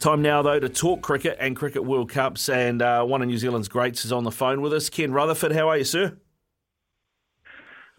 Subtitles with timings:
[0.00, 2.48] Time now, though, to talk cricket and Cricket World Cups.
[2.48, 4.88] And uh, one of New Zealand's greats is on the phone with us.
[4.88, 6.16] Ken Rutherford, how are you, sir?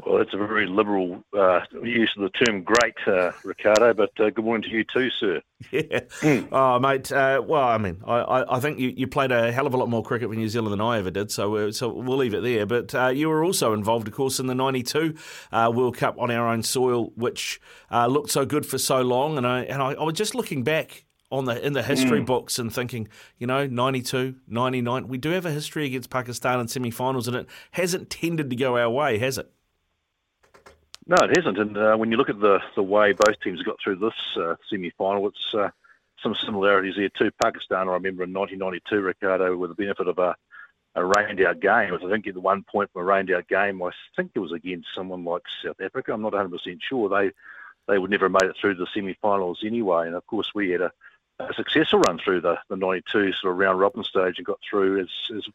[0.05, 4.29] Well, that's a very liberal uh, use of the term great, uh, Ricardo, but uh,
[4.29, 5.41] good morning to you too, sir.
[5.71, 5.99] Yeah.
[6.21, 6.47] Mm.
[6.53, 7.11] Oh, mate.
[7.11, 9.89] Uh, well, I mean, I, I think you, you, played a hell of a lot
[9.89, 12.43] more cricket for New Zealand than I ever did, so, uh, so we'll leave it
[12.43, 12.65] there.
[12.65, 15.15] But uh, you were also involved, of course, in the 92
[15.51, 17.59] World Cup on our own soil, which
[17.91, 19.37] looked so good for so long.
[19.37, 22.25] And I, and I, I was just looking back on the in the history mm.
[22.25, 26.67] books and thinking, you know, 92, 99, we do have a history against Pakistan in
[26.67, 29.51] semi-finals and it hasn't tended to go our way, has it?
[31.07, 31.57] No, it hasn't.
[31.57, 34.55] And uh, when you look at the, the way both teams got through this uh,
[34.69, 35.69] semi-final, it's uh,
[36.21, 37.31] some similarities there too.
[37.41, 40.35] Pakistan, I remember in 1992, Ricardo, with the benefit of a,
[40.95, 41.93] a rained-out game.
[41.93, 44.89] I think at the one point from a rained-out game, I think it was against
[44.95, 46.13] someone like South Africa.
[46.13, 47.09] I'm not 100% sure.
[47.09, 47.31] They
[47.87, 50.05] they would never have made it through the semi-finals anyway.
[50.05, 50.91] And of course, we had a,
[51.39, 54.99] a successful run through the, the 92 sort of round robin stage and got through
[54.99, 55.09] as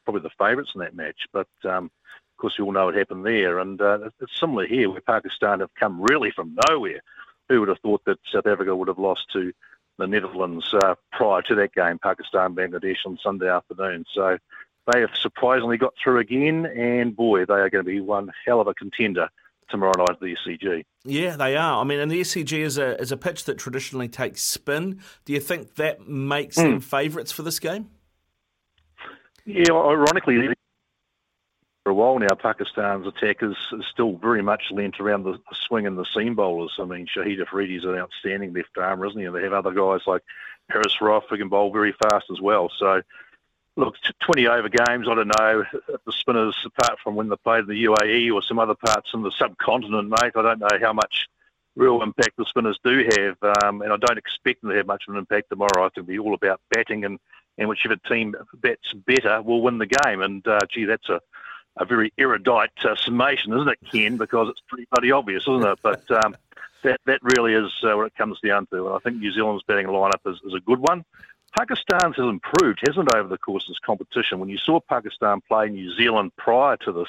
[0.04, 1.27] probably the favourites in that match.
[1.32, 3.58] But um, of course, you all know what happened there.
[3.58, 7.00] And uh, it's similar here, where Pakistan have come really from nowhere.
[7.48, 9.52] Who would have thought that South Africa would have lost to
[9.98, 14.06] the Netherlands uh, prior to that game, Pakistan, Bangladesh on Sunday afternoon?
[14.12, 14.38] So
[14.90, 18.60] they have surprisingly got through again, and boy, they are going to be one hell
[18.60, 19.28] of a contender
[19.70, 20.84] tomorrow night at the SCG.
[21.04, 21.80] Yeah, they are.
[21.80, 25.00] I mean, and the SCG is a is a pitch that traditionally takes spin.
[25.24, 26.62] Do you think that makes mm.
[26.62, 27.90] them favourites for this game?
[29.46, 30.54] Yeah, ironically,
[31.84, 35.86] for a while now, Pakistan's attack is, is still very much lent around the, swing
[35.86, 36.72] and the seam bowlers.
[36.80, 39.27] I mean, Shaheen Afridi's an outstanding left arm, isn't he?
[39.27, 40.22] And they have other guys like
[40.70, 42.70] Haris Rauf who can bowl very fast as well.
[42.78, 43.02] So,
[43.77, 45.64] look, 20 over games, I don't know
[46.07, 49.23] the spinners, apart from when they played in the UAE or some other parts in
[49.23, 51.27] the subcontinent, mate, I don't know how much
[51.77, 53.36] real impact the spinners do have.
[53.64, 55.80] Um, and I don't expect them to have much of an impact tomorrow.
[55.84, 57.18] I think it'll be all about batting and,
[57.58, 60.20] and whichever team bats better will win the game.
[60.20, 61.20] And, uh, gee, that's a
[61.77, 64.17] a very erudite uh, summation, isn't it, Ken?
[64.24, 65.79] Because it's pretty bloody obvious, isn't it?
[65.83, 66.36] But um,
[66.83, 68.86] that that really is uh, what it comes down to.
[68.86, 71.05] And I think New Zealand's batting lineup is, is a good one.
[71.56, 74.40] Pakistan's has improved, hasn't it, over the course of this competition?
[74.40, 77.08] When you saw Pakistan play New Zealand prior to this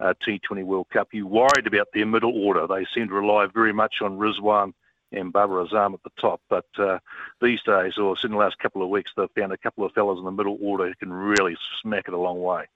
[0.00, 2.66] uh, T20 World Cup, you worried about their middle order.
[2.66, 4.72] They seem to rely very much on Rizwan
[5.12, 6.40] and Babar Azam at the top.
[6.48, 6.98] But uh,
[7.40, 10.18] these days, or in the last couple of weeks, they've found a couple of fellas
[10.18, 12.66] in the middle order who can really smack it a long way.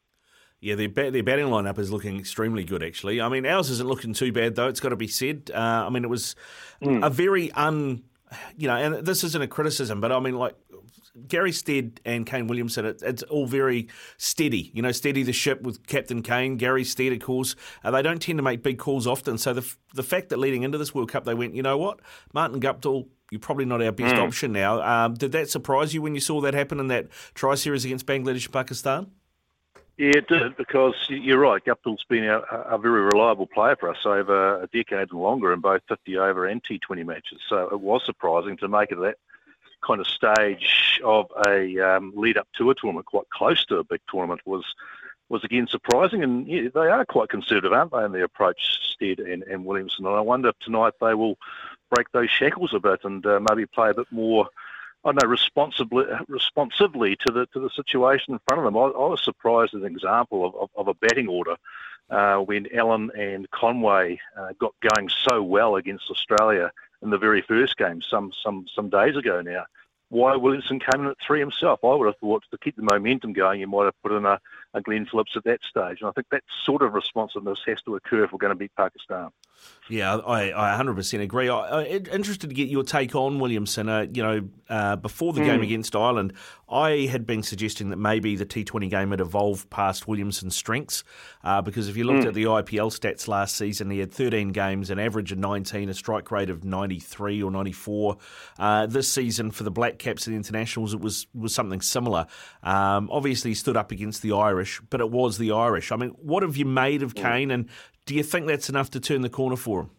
[0.60, 3.20] Yeah, their, their batting lineup is looking extremely good, actually.
[3.20, 5.50] I mean, ours isn't looking too bad, though, it's got to be said.
[5.52, 6.36] Uh, I mean, it was
[6.82, 7.04] mm.
[7.04, 8.04] a very un.
[8.56, 10.54] You know, and this isn't a criticism, but I mean, like,
[11.26, 14.70] Gary Stead and Kane Williamson, it, it's all very steady.
[14.74, 17.56] You know, steady the ship with Captain Kane, Gary Stead, of course.
[17.82, 19.38] Uh, they don't tend to make big calls often.
[19.38, 22.00] So the the fact that leading into this World Cup, they went, you know what,
[22.32, 24.26] Martin Guptill, you're probably not our best mm.
[24.26, 24.80] option now.
[24.82, 28.06] Um, did that surprise you when you saw that happen in that tri series against
[28.06, 29.10] Bangladesh and Pakistan?
[30.00, 31.62] Yeah, it did because you're right.
[31.62, 35.60] Guptill's been a, a, very reliable player for us over a decade and longer in
[35.60, 37.38] both 50 over and T20 matches.
[37.50, 39.16] So it was surprising to make it that
[39.84, 43.84] kind of stage of a um, lead up to a tournament, quite close to a
[43.84, 44.64] big tournament, was
[45.28, 46.22] was again surprising.
[46.22, 50.06] And yeah, they are quite conservative, aren't they, in their approach, Stead and, and Williamson.
[50.06, 51.38] And I wonder if tonight they will
[51.94, 54.48] break those shackles a bit and uh, maybe play a bit more
[55.04, 58.76] I know responsibly responsively to the to the situation in front of them.
[58.76, 61.56] I, I was surprised as an example of, of, of a batting order
[62.10, 66.70] uh, when Allen and Conway uh, got going so well against Australia
[67.02, 69.64] in the very first game some some some days ago now.
[70.10, 71.80] Why Williamson came in at three himself?
[71.84, 74.40] I would have thought to keep the momentum going, you might have put in a,
[74.74, 76.00] a Glenn Phillips at that stage.
[76.00, 78.74] And I think that sort of responsiveness has to occur if we're going to beat
[78.76, 79.30] Pakistan.
[79.90, 81.48] Yeah, I, I 100% agree.
[81.48, 83.88] I, am interested to get your take on Williamson.
[83.88, 85.46] Uh, you know, uh, before the mm.
[85.46, 86.32] game against Ireland,
[86.68, 91.02] I had been suggesting that maybe the T20 game had evolved past Williamson's strengths
[91.42, 92.28] uh, because if you looked mm.
[92.28, 95.94] at the IPL stats last season, he had 13 games, an average of 19, a
[95.94, 98.16] strike rate of 93 or 94.
[98.60, 102.26] Uh, this season for the Black Caps and the internationals, it was was something similar.
[102.62, 105.90] Um, obviously, he stood up against the Irish, but it was the Irish.
[105.90, 107.22] I mean, what have you made of mm.
[107.22, 107.68] Kane, and
[108.10, 109.90] do you think that's enough to turn the corner for him?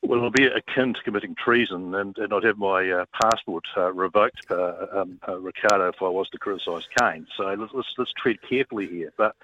[0.00, 3.92] Well, it'll be akin to committing treason, and, and I'd have my uh, passport uh,
[3.92, 7.26] revoked, uh, um, uh, Ricardo, if I was to criticise Kane.
[7.36, 9.12] So let's, let's, tread carefully here.
[9.18, 9.36] But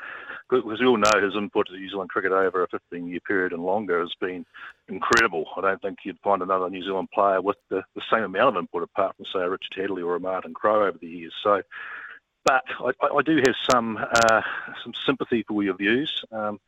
[0.48, 3.62] because we all know his input to New Zealand cricket over a 15-year period and
[3.62, 4.46] longer has been
[4.88, 5.44] incredible.
[5.54, 8.62] I don't think you'd find another New Zealand player with the, the same amount of
[8.62, 11.34] input, apart from say a Richard Hadlee or a Martin Crowe over the years.
[11.42, 11.60] So,
[12.46, 14.40] but I, I do have some uh,
[14.82, 16.24] some sympathy for your views.
[16.32, 16.58] Um,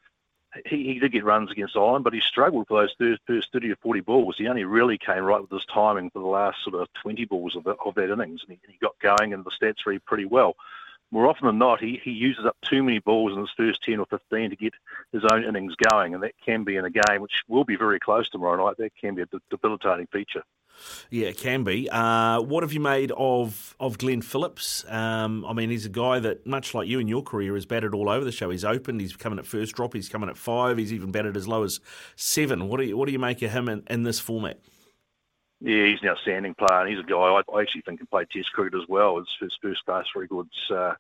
[0.67, 3.73] he, he did get runs against Ireland, but he struggled for those first, first 30
[3.73, 4.37] or 40 balls.
[4.39, 7.57] He only really came right with his timing for the last sort of 20 balls
[7.57, 10.25] of, the, of that innings, and he, he got going, and the stats read pretty
[10.25, 10.57] well.
[11.11, 14.01] More often than not, he, he uses up too many balls in his first 10
[14.01, 14.75] or 15 to get
[15.13, 18.01] his own innings going, and that can be in a game which will be very
[18.01, 18.77] close tomorrow night.
[18.79, 20.43] That can be a debilitating feature.
[21.11, 21.89] Yeah, it can be.
[21.91, 24.85] Uh, what have you made of of Glenn Phillips?
[24.89, 27.95] Um, I mean, he's a guy that, much like you in your career, has batted
[27.95, 28.51] all over the show.
[28.51, 29.01] He's opened.
[29.01, 29.95] He's coming at first drop.
[29.95, 30.79] He's coming at five.
[30.79, 31.81] He's even batted as low as
[32.17, 32.69] seven.
[32.69, 34.59] What do you what do you make of him in, in this format?
[35.65, 38.27] Yeah, he's an outstanding player, and he's a guy I, I actually think can play
[38.27, 39.17] Test cricket as well.
[39.17, 40.93] His, his first class records uh,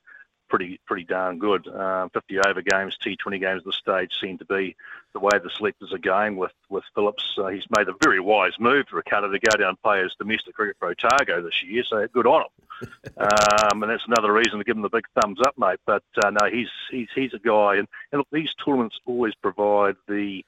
[0.48, 1.68] pretty pretty darn good.
[1.68, 4.74] Um, 50 over games, T20 games at the stage seem to be
[5.12, 7.24] the way the selectors are going with with Phillips.
[7.36, 10.14] Uh, he's made a very wise move to Ricardo to go down and play his
[10.18, 12.88] domestic cricket for Otago this year, so good on him.
[13.18, 15.78] um, and that's another reason to give him the big thumbs up, mate.
[15.84, 19.96] But uh, no, he's he's he's a guy, and, and look, these tournaments always provide
[20.08, 20.42] the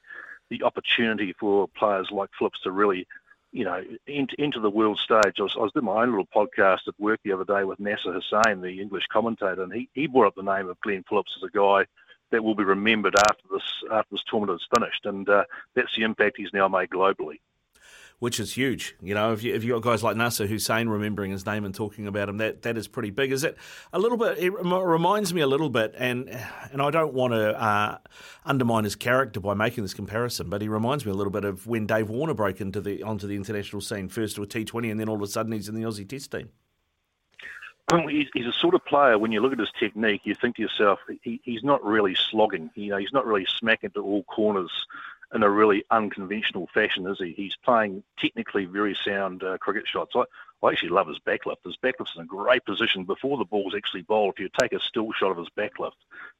[0.49, 3.05] the opportunity for players like Phillips to really
[3.51, 5.35] you know, into, into the world stage.
[5.39, 7.79] I was, I was doing my own little podcast at work the other day with
[7.79, 11.37] Nasser Hussain, the English commentator, and he, he brought up the name of Glenn Phillips
[11.37, 11.85] as a guy
[12.31, 15.45] that will be remembered after this after this tournament is finished, and uh,
[15.75, 17.39] that's the impact he's now made globally
[18.19, 18.95] which is huge.
[19.01, 21.73] You know, if you if you got guys like Nasser Hussain remembering his name and
[21.73, 23.31] talking about him, that that is pretty big.
[23.31, 23.57] Is it
[23.93, 24.37] a little bit?
[24.39, 26.29] It reminds me a little bit, and
[26.71, 27.97] and I don't want to uh,
[28.45, 31.67] undermine his character by making this comparison, but he reminds me a little bit of
[31.67, 35.09] when Dave Warner broke into the onto the international scene first with T20, and then
[35.09, 36.49] all of a sudden he's in the Aussie Test team.
[38.09, 39.17] He's, he's a sort of player.
[39.17, 42.69] When you look at his technique, you think to yourself, he, he's not really slogging.
[42.75, 44.71] You know, he's not really smacking to all corners
[45.33, 47.33] in a really unconventional fashion, is he?
[47.33, 50.13] He's playing technically very sound uh, cricket shots.
[50.15, 50.23] I,
[50.63, 51.65] I actually love his backlift.
[51.65, 54.35] His backlift's in a great position before the ball's actually bowled.
[54.35, 55.91] If you take a still shot of his backlift,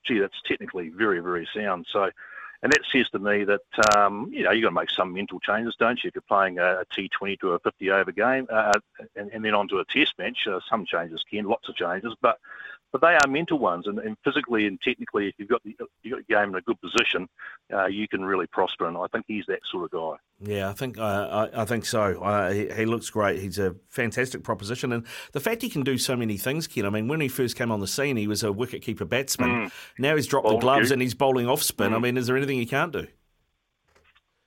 [0.05, 1.85] gee, that's technically very, very sound.
[1.91, 2.09] So,
[2.63, 5.39] and that says to me that um, you know you've got to make some mental
[5.39, 6.07] changes, don't you?
[6.07, 8.79] If you're playing a a T20 to a 50 over game, uh,
[9.15, 12.39] and, and, then onto a Test match, uh, some changes can, lots of changes, but
[12.91, 16.17] but they are mental ones, and, and physically and technically, if you've got the you've
[16.17, 17.27] got the game in a good position,
[17.73, 18.87] uh, you can really prosper.
[18.87, 20.17] And I think he's that sort of guy.
[20.39, 21.01] Yeah, I think uh,
[21.53, 22.21] I, I, think so.
[22.21, 23.41] Uh, he, he, looks great.
[23.41, 26.85] He's a fantastic proposition, and the fact he can do so many things, Ken.
[26.85, 29.49] I mean, when he first came on the scene, he was a wicket-keeper batsman.
[29.49, 29.71] Mm.
[29.99, 31.91] Now he's dropped the gloves and he's bowling off spin.
[31.91, 31.95] Mm.
[31.95, 33.07] I mean, is there anything he can't do?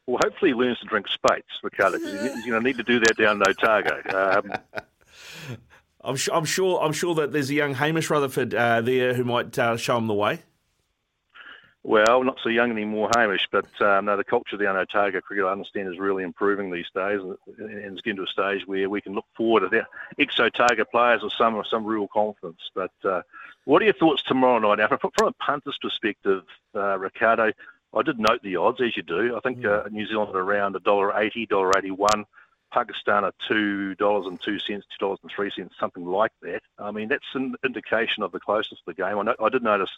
[0.06, 2.98] Well, hopefully he learns to drink Speight's, Ricardo, because he's going to need to do
[3.00, 4.00] that down in Otago.
[4.12, 4.52] Um,
[6.02, 6.80] I'm, sure, I'm sure.
[6.80, 10.06] I'm sure that there's a young Hamish Rutherford uh, there who might uh, show him
[10.06, 10.40] the way.
[11.82, 15.52] Well, not so young anymore, Hamish, but um, no, the culture down Otago cricket, I
[15.52, 19.14] understand, is really improving these days, and it's getting to a stage where we can
[19.14, 19.86] look forward to that
[20.18, 22.60] ex-Otago players with some some real confidence.
[22.74, 23.22] But uh,
[23.64, 24.78] what are your thoughts tomorrow night?
[24.90, 26.42] Now, from a punter's perspective,
[26.74, 27.52] uh, Ricardo,
[27.94, 29.34] I did note the odds as you do.
[29.34, 29.86] I think mm.
[29.86, 32.26] uh, New Zealand around a dollar eighty, dollar eighty-one.
[32.70, 36.62] Pakistan are two dollars and two cents, two dollars and three cents, something like that.
[36.78, 39.18] I mean, that's an indication of the closeness of the game.
[39.18, 39.90] I, know, I did notice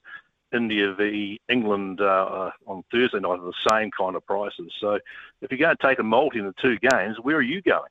[0.52, 4.72] India v England uh, uh, on Thursday night are the same kind of prices.
[4.78, 4.98] So,
[5.40, 7.90] if you're going to take a multi in the two games, where are you going?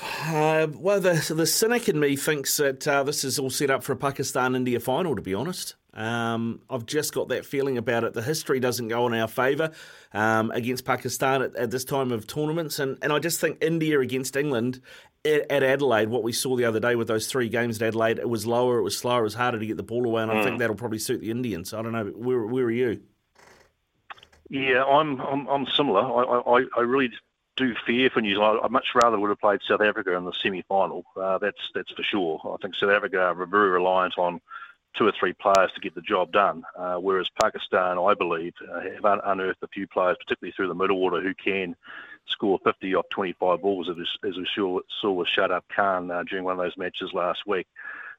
[0.00, 3.84] Uh, well, the the cynic in me thinks that uh, this is all set up
[3.84, 5.14] for a Pakistan India final.
[5.14, 8.14] To be honest, um, I've just got that feeling about it.
[8.14, 9.70] The history doesn't go in our favour
[10.12, 14.00] um, against Pakistan at, at, this time of tournaments, and, and I just think India
[14.00, 14.80] against England
[15.24, 18.18] at, at, Adelaide, what we saw the other day with those three games at Adelaide,
[18.18, 20.32] it was lower, it was slower, it was harder to get the ball away, and
[20.32, 20.40] mm.
[20.40, 20.58] I think mm.
[20.60, 21.74] that'll probably suit the Indians.
[21.74, 22.06] I don't know.
[22.06, 23.02] Where where are you?
[24.48, 26.00] Yeah, I'm I'm, I'm similar.
[26.00, 27.10] I, I, I really
[27.56, 28.60] do fear for New Zealand.
[28.62, 31.04] I much rather would have played South Africa in the semi-final.
[31.16, 32.40] Uh, that's that's for sure.
[32.44, 34.40] I think South Africa are very reliant on
[34.96, 38.80] two or three players to get the job done, uh, whereas Pakistan, I believe, uh,
[38.80, 41.74] have un- unearthed a few players, particularly through the middle order, who can
[42.26, 46.52] score 50 off 25 balls, as, we saw, saw with Shadab Khan uh, during one
[46.52, 47.66] of those matches last week.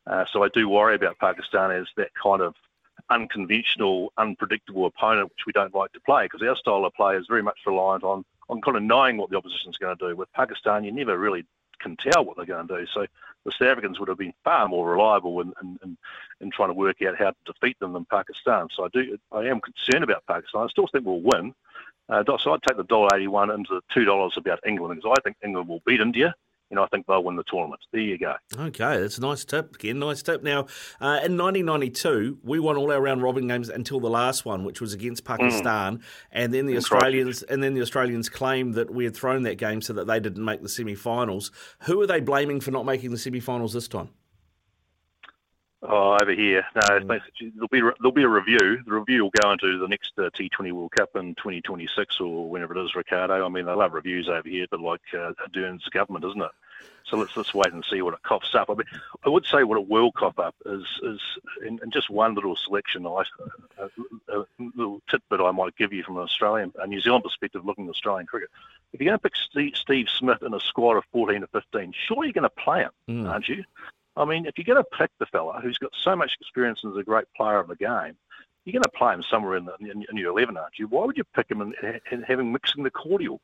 [0.07, 2.55] Uh, so I do worry about Pakistan as that kind of
[3.09, 7.27] unconventional, unpredictable opponent, which we don't like to play, because our style of play is
[7.27, 10.15] very much reliant on on kind of knowing what the opposition is going to do.
[10.15, 11.45] With Pakistan, you never really
[11.79, 12.85] can tell what they're going to do.
[12.93, 13.05] So
[13.45, 15.97] the South Africans would have been far more reliable in, in, in,
[16.41, 18.67] in, trying to work out how to defeat them than Pakistan.
[18.73, 20.63] So I do, I am concerned about Pakistan.
[20.63, 21.53] I still think we'll win,
[22.09, 25.21] Uh, so I'd take the dollar eighty-one into the two dollars about England because I
[25.23, 26.35] think England will beat India
[26.73, 27.81] and I think they'll win the tournament.
[27.91, 28.33] There you go.
[28.57, 29.75] Okay, that's a nice tip.
[29.75, 30.41] Again, nice tip.
[30.41, 30.61] Now,
[30.99, 34.81] uh, in 1992, we won all our round robin games until the last one, which
[34.81, 36.03] was against Pakistan, mm.
[36.31, 39.81] and then the Australians and then the Australians claimed that we had thrown that game
[39.81, 41.51] so that they didn't make the semi-finals.
[41.83, 44.09] Who are they blaming for not making the semi-finals this time?
[45.85, 46.63] Oh, over here.
[46.75, 47.21] No, mm.
[47.55, 48.79] there'll be there'll be a review.
[48.85, 52.77] The review will go into the next uh, T20 World Cup in 2026 or whenever
[52.77, 53.45] it is, Ricardo.
[53.45, 56.51] I mean, they love reviews over here, but like uh, Ardern's government, isn't it?
[57.05, 58.69] So let's let's wait and see what it coughs up.
[58.69, 58.87] I mean,
[59.25, 61.19] I would say what it will cough up is is
[61.65, 63.23] in, in just one little selection, a,
[64.29, 67.85] a, little tidbit I might give you from an Australian, a New Zealand perspective, looking
[67.85, 68.49] at Australian cricket.
[68.93, 71.93] If you're going to pick Steve, Steve Smith in a squad of 14 to 15,
[72.07, 73.29] surely you're going to play him, mm.
[73.29, 73.63] aren't you?
[74.15, 76.93] I mean, if you're going to pick the fella who's got so much experience and
[76.93, 78.15] is a great player of the game,
[78.65, 80.87] you're going to play him somewhere in, the, in, in your 11, aren't you?
[80.87, 81.75] Why would you pick him and,
[82.11, 83.41] and have him mixing the cordial?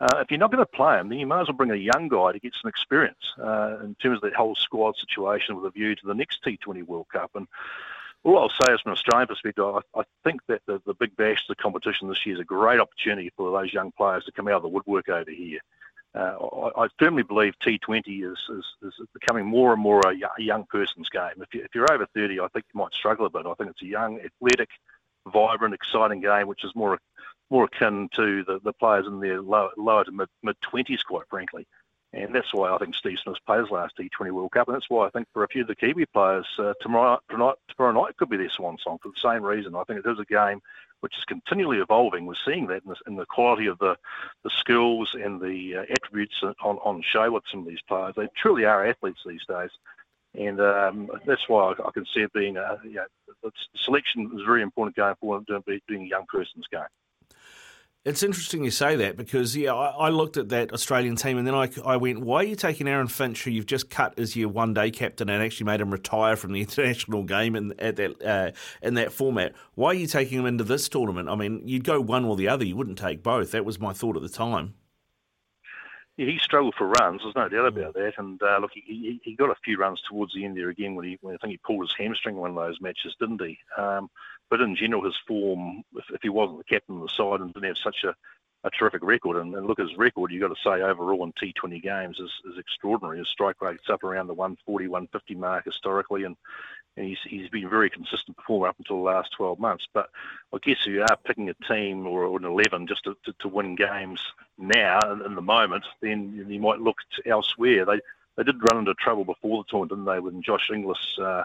[0.00, 1.76] Uh, if you're not going to play him, then you might as well bring a
[1.76, 5.64] young guy to get some experience uh, in terms of the whole squad situation with
[5.64, 7.30] a view to the next T20 World Cup.
[7.34, 7.46] And
[8.24, 11.14] all I'll say is from an Australian perspective, I, I think that the, the Big
[11.16, 14.48] Bash, the competition this year, is a great opportunity for those young players to come
[14.48, 15.60] out of the woodwork over here.
[16.14, 16.36] Uh,
[16.76, 21.08] I, I, firmly believe T20 is, is, is, becoming more and more a, young person's
[21.08, 21.42] game.
[21.52, 23.46] If, you, are over 30, I think you might struggle a bit.
[23.46, 24.70] I think it's a young, athletic,
[25.26, 26.94] vibrant, exciting game, which is more
[27.54, 31.28] more akin to the, the players in their lower, lower to mid mid 20s, quite
[31.30, 31.66] frankly.
[32.12, 34.68] And that's why I think Steve Smith plays last T20 World Cup.
[34.68, 37.54] And that's why I think for a few of the Kiwi players, uh, tomorrow, tonight,
[37.68, 39.74] tomorrow night could be their swan song for the same reason.
[39.74, 40.60] I think it is a game
[41.00, 42.26] which is continually evolving.
[42.26, 43.96] We're seeing that in the, in the quality of the,
[44.42, 48.14] the skills and the uh, attributes on, on show with some of these players.
[48.16, 49.70] They truly are athletes these days.
[50.34, 53.04] And um, that's why I, I, can see it being a, you
[53.42, 55.46] know, selection is very important going forward,
[55.86, 56.82] being a young person's game.
[58.04, 61.46] It's interesting you say that because yeah, I, I, looked at that Australian team and
[61.46, 64.36] then I, I went, why are you taking Aaron Finch, who you've just cut as
[64.36, 67.96] your one day captain and actually made him retire from the international game in at
[67.96, 68.50] that uh,
[68.82, 69.54] in that format?
[69.74, 71.30] Why are you taking him into this tournament?
[71.30, 72.66] I mean, you'd go one or the other.
[72.66, 73.52] You wouldn't take both.
[73.52, 74.74] That was my thought at the time.
[76.18, 77.22] Yeah, he struggled for runs.
[77.22, 78.12] There's no doubt about that.
[78.18, 81.06] And uh, look, he, he got a few runs towards the end there again when
[81.06, 83.58] he when I think he pulled his hamstring in one of those matches, didn't he?
[83.78, 84.10] Um,
[84.50, 87.52] but in general, his form, if, if, he wasn't the captain of the side and
[87.52, 88.14] didn't have such a,
[88.64, 91.82] a terrific record, and, and look, his record, you've got to say, overall in T20
[91.82, 93.18] games is, is extraordinary.
[93.18, 96.36] His strike rate's up around the 140, 150 mark historically, and,
[96.96, 99.86] and he's, he's been a very consistent performer up until the last 12 months.
[99.92, 100.08] But
[100.52, 103.34] I guess if you are picking a team or, or an 11 just to, to,
[103.40, 104.20] to, win games
[104.56, 107.84] now, in, in the moment, then you might look elsewhere.
[107.84, 108.00] They
[108.36, 111.44] they did run into trouble before the tournament, didn't they, when Josh Inglis uh,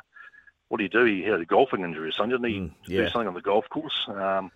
[0.70, 1.04] what do you do?
[1.06, 2.60] He had a golfing injury or something, didn't he?
[2.60, 3.02] Mm, yeah.
[3.02, 4.08] Do something on the golf course.
[4.08, 4.52] Um,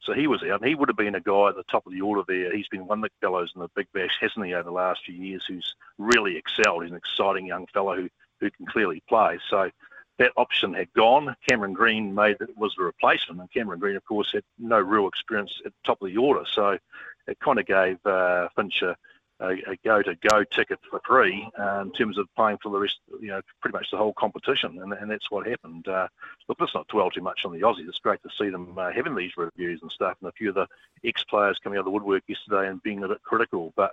[0.00, 1.92] so he was out, and he would have been a guy at the top of
[1.92, 2.54] the order there.
[2.56, 5.04] He's been one of the fellows in the Big Bash, hasn't he, over the last
[5.04, 6.82] few years, who's really excelled.
[6.82, 8.08] He's an exciting young fellow who,
[8.40, 9.38] who can clearly play.
[9.50, 9.70] So
[10.18, 11.36] that option had gone.
[11.48, 15.08] Cameron Green made it was the replacement, and Cameron Green, of course, had no real
[15.08, 16.44] experience at the top of the order.
[16.50, 16.78] So
[17.26, 18.96] it kind of gave uh, Fincher
[19.40, 22.78] a, a go to go ticket for free uh, in terms of playing for the
[22.78, 25.86] rest, you know, pretty much the whole competition, and, and that's what happened.
[25.86, 26.08] Uh,
[26.48, 27.88] look, let's not dwell too much on the Aussies.
[27.88, 30.54] It's great to see them uh, having these reviews and stuff, and a few of
[30.56, 30.66] the
[31.04, 33.92] ex-players coming out of the woodwork yesterday and being a bit critical, but.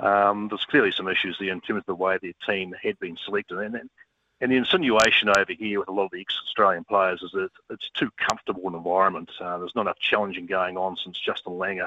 [0.00, 3.16] Um, there's clearly some issues there in terms of the way their team had been
[3.16, 3.88] selected, and,
[4.42, 7.88] and the insinuation over here with a lot of the ex-Australian players is that it's
[7.90, 9.30] too comfortable an environment.
[9.38, 11.86] Uh, there's not enough challenging going on since Justin Langer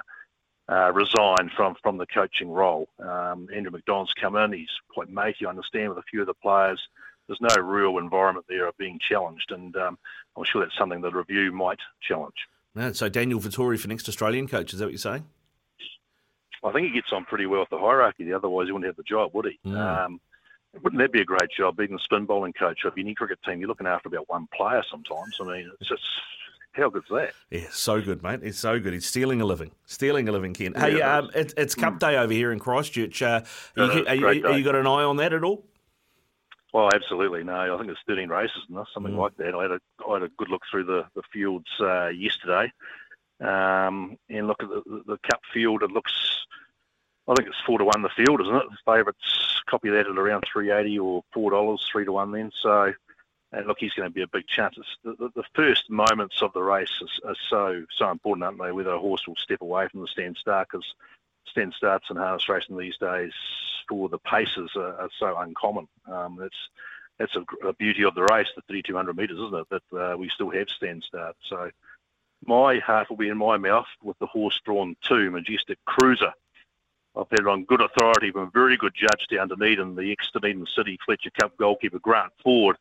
[0.69, 2.87] uh, resigned from, from the coaching role.
[2.99, 4.53] Um, Andrew McDonald's come in.
[4.53, 6.81] He's quite matey, I understand, with a few of the players.
[7.27, 9.97] There's no real environment there of being challenged, and um,
[10.37, 12.35] I'm sure that's something the review might challenge.
[12.93, 15.25] So Daniel Vettori for next Australian coach, is that what you're saying?
[16.63, 18.33] I think he gets on pretty well with the hierarchy.
[18.33, 19.59] Otherwise, he wouldn't have the job, would he?
[19.69, 19.77] Mm.
[19.77, 20.21] Um,
[20.83, 23.59] wouldn't that be a great job, being the spin bowling coach of any cricket team?
[23.59, 25.37] You're looking after about one player sometimes.
[25.39, 26.03] I mean, it's just
[26.75, 27.31] how good's that?
[27.49, 28.41] Yeah, so good, mate.
[28.43, 28.93] It's so good.
[28.93, 29.71] He's stealing a living.
[29.85, 30.73] Stealing a living, Ken.
[30.75, 31.99] Yeah, hey, um, it, it's Cup mm.
[31.99, 33.21] Day over here in Christchurch.
[33.21, 33.41] Uh,
[33.77, 35.65] are, you, are, you, are you got an eye on that at all?
[36.73, 37.43] Well, absolutely.
[37.43, 39.17] No, I think it's 13 races and something mm.
[39.17, 39.55] like that.
[39.55, 39.79] I had a,
[40.09, 42.71] I had a good look through the, the fields uh, yesterday.
[43.39, 45.83] Um, and look at the, the, Cup field.
[45.83, 46.45] It looks,
[47.27, 48.63] I think it's four to one the field, isn't it?
[48.69, 52.51] The favourites copy that at around 380 or $4, three to one then.
[52.61, 52.93] So
[53.51, 54.77] and look, he's going to be a big chance.
[55.03, 58.71] The, the, the, first moments of the race are, are, so so important, aren't they?
[58.71, 60.85] Whether a horse will step away from the stand start, because
[61.47, 63.33] stand starts in harness racing these days
[63.87, 65.87] for the paces are, are so uncommon.
[66.07, 66.69] Um, that's
[67.17, 69.67] that's a, a, beauty of the race, the 3,200 metres, isn't it?
[69.69, 71.35] That uh, we still have stand start.
[71.47, 71.71] So
[72.45, 76.33] my heart will be in my mouth with the horse drawn two, Majestic Cruiser.
[77.15, 80.29] I've had it on good authority from a very good judge down Dunedin, the ex
[80.33, 82.75] Dunedin City Fletcher Cup goalkeeper Grant Ford.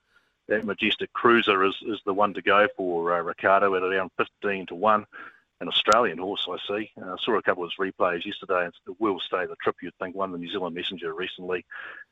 [0.48, 4.66] That Majestic Cruiser is, is the one to go for uh, Ricardo at around 15
[4.66, 5.06] to 1
[5.60, 6.90] an Australian horse, I see.
[7.02, 8.66] I uh, saw a couple of his replays yesterday.
[8.66, 11.64] It's the Will Stay the Trip, you'd think, won the New Zealand Messenger recently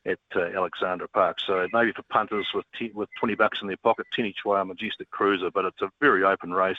[0.05, 1.37] at uh, Alexandra Park.
[1.45, 5.09] So maybe for punters with t- with 20 bucks in their pocket, Tini Chua, Majestic
[5.11, 6.77] Cruiser, but it's a very open race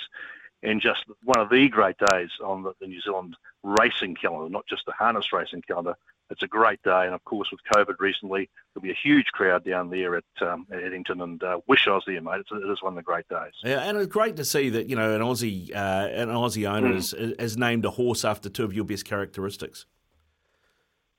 [0.64, 4.66] and just one of the great days on the, the New Zealand racing calendar, not
[4.66, 5.94] just the harness racing calendar.
[6.30, 9.62] It's a great day, and of course, with COVID recently, there'll be a huge crowd
[9.62, 11.20] down there at, um, at Addington.
[11.20, 12.40] And uh, wish I was there, mate.
[12.40, 13.52] It's, it is one of the great days.
[13.62, 16.92] Yeah, and it's great to see that you know an Aussie uh, an Aussie owner
[16.92, 16.94] mm.
[16.94, 19.84] has, has named a horse after two of your best characteristics.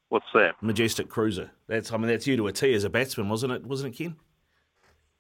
[0.09, 0.55] What's that?
[0.61, 1.51] Majestic Cruiser.
[1.67, 3.63] That's I mean that's you to a T as a batsman, wasn't it?
[3.63, 4.15] Wasn't it, Ken?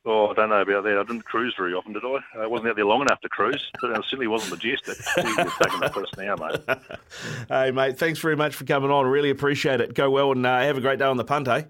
[0.07, 0.97] Oh, I don't know about that.
[0.99, 2.43] I didn't cruise very often, did I?
[2.43, 4.97] I wasn't out there long enough to cruise, but it certainly wasn't majestic.
[5.17, 7.47] You're taking the piss now, mate.
[7.49, 9.07] hey, mate, thanks very much for coming on.
[9.07, 9.95] Really appreciate it.
[9.95, 11.63] Go well and uh, have a great day on the punt, eh?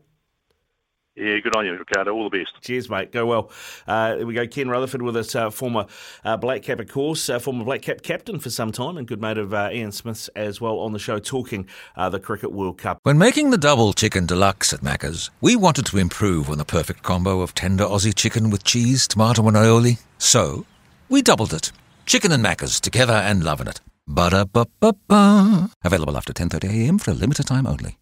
[1.15, 2.13] Yeah, good on you, Ricardo.
[2.13, 2.51] All the best.
[2.61, 3.13] Cheers, mate.
[3.13, 3.49] Go well.
[3.87, 4.45] Uh, we go.
[4.45, 5.85] Ken Rutherford with us, uh, former
[6.25, 9.21] uh, Black Cap, of course, uh, former Black Cap captain for some time, and good
[9.21, 12.77] mate of uh, Ian Smith's as well on the show, talking uh, the Cricket World
[12.77, 12.99] Cup.
[13.03, 17.01] When making the double chicken deluxe at Macca's, we wanted to improve on the perfect
[17.03, 19.99] combo of tender Aussie chicken with cheese, tomato, and aioli.
[20.17, 20.65] So
[21.07, 21.71] we doubled it.
[22.05, 23.79] Chicken and Macca's together and loving it.
[24.05, 25.69] Ba da ba ba ba.
[25.83, 26.99] Available after 10:30 a.m.
[26.99, 27.97] for a limited time only.